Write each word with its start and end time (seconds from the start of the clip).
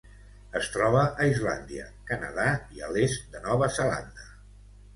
Es 0.59 0.69
troba 0.75 1.03
a 1.09 1.27
Islàndia, 1.33 1.85
Canadà 2.09 2.47
i 2.79 2.83
a 2.89 2.91
l'est 2.97 3.31
de 3.37 3.45
Nova 3.47 3.71
Zelanda. 3.79 4.31